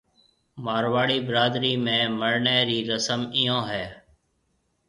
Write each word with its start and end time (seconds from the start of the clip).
مارواڙي 0.63 1.17
برادري 1.27 1.71
۾ 1.89 1.97
مرڻيَ 2.19 2.57
رِي 2.69 2.79
رسم 2.91 3.21
ايون 3.37 3.61
ھيََََ 3.71 3.85